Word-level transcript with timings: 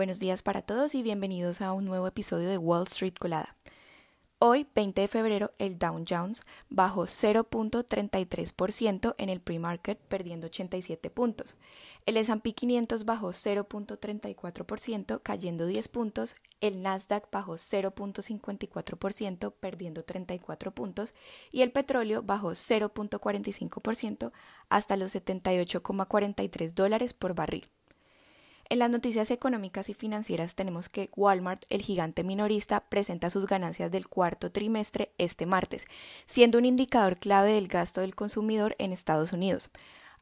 Buenos 0.00 0.18
días 0.18 0.40
para 0.40 0.62
todos 0.62 0.94
y 0.94 1.02
bienvenidos 1.02 1.60
a 1.60 1.74
un 1.74 1.84
nuevo 1.84 2.06
episodio 2.06 2.48
de 2.48 2.56
Wall 2.56 2.84
Street 2.84 3.12
Colada. 3.20 3.54
Hoy, 4.38 4.66
20 4.74 4.98
de 4.98 5.08
febrero, 5.08 5.52
el 5.58 5.78
Dow 5.78 6.02
Jones 6.08 6.40
bajó 6.70 7.04
0.33% 7.04 9.14
en 9.18 9.28
el 9.28 9.42
pre-market, 9.42 9.98
perdiendo 9.98 10.46
87 10.46 11.10
puntos. 11.10 11.56
El 12.06 12.16
S&P 12.16 12.54
500 12.54 13.04
bajó 13.04 13.32
0.34%, 13.32 15.20
cayendo 15.22 15.66
10 15.66 15.88
puntos. 15.88 16.34
El 16.62 16.80
Nasdaq 16.80 17.30
bajó 17.30 17.56
0.54%, 17.56 19.52
perdiendo 19.52 20.02
34 20.02 20.72
puntos. 20.72 21.12
Y 21.52 21.60
el 21.60 21.72
petróleo 21.72 22.22
bajó 22.22 22.52
0.45% 22.52 24.32
hasta 24.70 24.96
los 24.96 25.14
78,43 25.14 26.72
dólares 26.72 27.12
por 27.12 27.34
barril. 27.34 27.66
En 28.70 28.78
las 28.78 28.88
noticias 28.88 29.32
económicas 29.32 29.88
y 29.88 29.94
financieras 29.94 30.54
tenemos 30.54 30.88
que 30.88 31.10
Walmart, 31.16 31.64
el 31.70 31.82
gigante 31.82 32.22
minorista, 32.22 32.78
presenta 32.88 33.28
sus 33.28 33.46
ganancias 33.46 33.90
del 33.90 34.06
cuarto 34.06 34.52
trimestre 34.52 35.10
este 35.18 35.44
martes, 35.44 35.86
siendo 36.26 36.56
un 36.56 36.64
indicador 36.64 37.18
clave 37.18 37.52
del 37.52 37.66
gasto 37.66 38.00
del 38.00 38.14
consumidor 38.14 38.76
en 38.78 38.92
Estados 38.92 39.32
Unidos. 39.32 39.70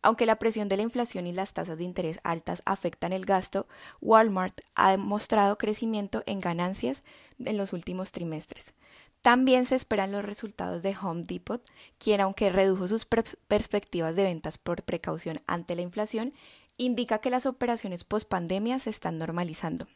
Aunque 0.01 0.25
la 0.25 0.37
presión 0.37 0.69
de 0.69 0.79
la 0.79 0.83
inflación 0.83 1.27
y 1.27 1.33
las 1.35 1.53
tasas 1.53 1.77
de 1.77 1.85
interés 1.85 2.21
altas 2.25 2.63
afectan 2.65 3.13
el 3.13 3.27
gasto, 3.27 3.67
Walmart 4.01 4.63
ha 4.75 4.93
demostrado 4.93 5.59
crecimiento 5.59 6.23
en 6.25 6.41
ganancias 6.41 7.03
en 7.45 7.59
los 7.59 7.75
últimos 7.75 8.13
trimestres. 8.13 8.73
También 9.21 9.67
se 9.67 9.75
esperan 9.75 10.11
los 10.11 10.25
resultados 10.25 10.83
de 10.83 10.97
Home 10.97 11.25
Depot, 11.27 11.63
quien 11.99 12.23
aunque 12.23 12.49
redujo 12.49 12.89
sus 12.89 13.05
perspectivas 13.05 14.17
de 14.17 14.23
ventas 14.23 14.57
por 14.57 14.85
precaución 14.85 15.43
ante 15.47 15.75
la 15.75 15.83
inflación, 15.83 16.33
indica 16.79 17.19
que 17.19 17.29
las 17.29 17.45
operaciones 17.45 18.05
post 18.05 18.29
pandemia 18.29 18.79
se 18.79 18.89
están 18.89 19.19
normalizando. 19.19 19.87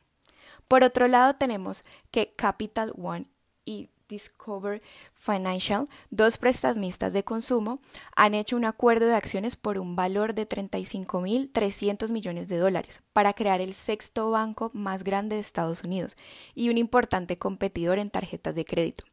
Por 0.69 0.85
otro 0.85 1.09
lado, 1.09 1.35
tenemos 1.37 1.83
que 2.11 2.35
Capital 2.37 2.93
One 2.97 3.27
y 3.65 3.89
Discover 4.09 4.83
Financial, 5.15 5.87
dos 6.11 6.37
prestamistas 6.37 7.12
de 7.15 7.25
consumo, 7.25 7.79
han 8.15 8.34
hecho 8.34 8.56
un 8.56 8.67
acuerdo 8.67 9.06
de 9.06 9.15
acciones 9.15 9.56
por 9.56 9.79
un 9.79 9.97
valor 9.97 10.34
de 10.34 10.47
35.300 10.47 12.11
millones 12.11 12.48
de 12.48 12.59
dólares 12.59 13.03
para 13.12 13.33
crear 13.33 13.61
el 13.61 13.73
sexto 13.73 14.31
banco 14.31 14.71
más 14.75 15.03
grande 15.03 15.37
de 15.37 15.43
Estados 15.43 15.83
Unidos 15.83 16.17
y 16.55 16.69
un 16.69 16.77
importante 16.77 17.39
competidor 17.39 17.99
en 17.99 18.11
tarjetas 18.11 18.55
de 18.55 18.65
crédito. 18.65 19.05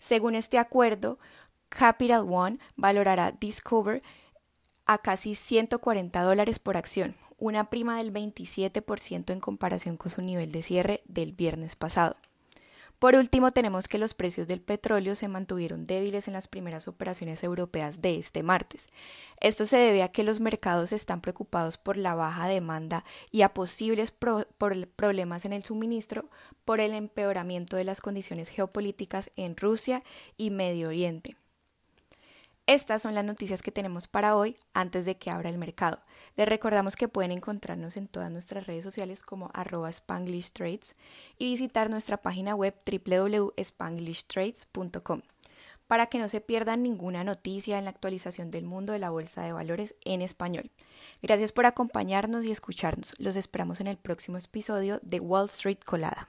Según 0.00 0.34
este 0.34 0.58
acuerdo, 0.58 1.18
Capital 1.68 2.26
One 2.28 2.58
valorará 2.76 3.32
Discover 3.32 4.02
a 4.86 4.98
casi 4.98 5.34
140 5.34 6.22
dólares 6.22 6.58
por 6.58 6.76
acción, 6.76 7.14
una 7.38 7.70
prima 7.70 7.96
del 7.96 8.12
27% 8.12 9.32
en 9.32 9.40
comparación 9.40 9.96
con 9.96 10.12
su 10.12 10.22
nivel 10.22 10.52
de 10.52 10.62
cierre 10.62 11.02
del 11.06 11.32
viernes 11.32 11.76
pasado. 11.76 12.16
Por 12.98 13.14
último, 13.14 13.52
tenemos 13.52 13.86
que 13.86 13.96
los 13.96 14.14
precios 14.14 14.48
del 14.48 14.60
petróleo 14.60 15.14
se 15.14 15.28
mantuvieron 15.28 15.86
débiles 15.86 16.26
en 16.26 16.34
las 16.34 16.48
primeras 16.48 16.88
operaciones 16.88 17.44
europeas 17.44 18.02
de 18.02 18.18
este 18.18 18.42
martes. 18.42 18.88
Esto 19.40 19.66
se 19.66 19.76
debe 19.76 20.02
a 20.02 20.10
que 20.10 20.24
los 20.24 20.40
mercados 20.40 20.92
están 20.92 21.20
preocupados 21.20 21.78
por 21.78 21.96
la 21.96 22.16
baja 22.16 22.48
demanda 22.48 23.04
y 23.30 23.42
a 23.42 23.54
posibles 23.54 24.12
problemas 24.96 25.44
en 25.44 25.52
el 25.52 25.62
suministro 25.62 26.28
por 26.64 26.80
el 26.80 26.92
empeoramiento 26.92 27.76
de 27.76 27.84
las 27.84 28.00
condiciones 28.00 28.48
geopolíticas 28.48 29.30
en 29.36 29.56
Rusia 29.56 30.02
y 30.36 30.50
Medio 30.50 30.88
Oriente. 30.88 31.36
Estas 32.68 33.00
son 33.00 33.14
las 33.14 33.24
noticias 33.24 33.62
que 33.62 33.72
tenemos 33.72 34.08
para 34.08 34.36
hoy 34.36 34.58
antes 34.74 35.06
de 35.06 35.16
que 35.16 35.30
abra 35.30 35.48
el 35.48 35.56
mercado. 35.56 36.00
Les 36.36 36.46
recordamos 36.46 36.96
que 36.96 37.08
pueden 37.08 37.32
encontrarnos 37.32 37.96
en 37.96 38.08
todas 38.08 38.30
nuestras 38.30 38.66
redes 38.66 38.84
sociales 38.84 39.22
como 39.22 39.50
arroba 39.54 39.88
Spanglish 39.88 40.52
Trades 40.52 40.94
y 41.38 41.46
visitar 41.46 41.88
nuestra 41.88 42.18
página 42.18 42.54
web 42.54 42.74
www.spanglishtrades.com 42.84 45.22
para 45.86 46.08
que 46.08 46.18
no 46.18 46.28
se 46.28 46.42
pierdan 46.42 46.82
ninguna 46.82 47.24
noticia 47.24 47.78
en 47.78 47.84
la 47.84 47.90
actualización 47.90 48.50
del 48.50 48.66
mundo 48.66 48.92
de 48.92 48.98
la 48.98 49.08
bolsa 49.08 49.44
de 49.44 49.54
valores 49.54 49.94
en 50.04 50.20
español. 50.20 50.70
Gracias 51.22 51.52
por 51.52 51.64
acompañarnos 51.64 52.44
y 52.44 52.50
escucharnos. 52.50 53.14
Los 53.18 53.36
esperamos 53.36 53.80
en 53.80 53.86
el 53.86 53.96
próximo 53.96 54.36
episodio 54.36 55.00
de 55.02 55.20
Wall 55.20 55.46
Street 55.46 55.78
Colada. 55.86 56.28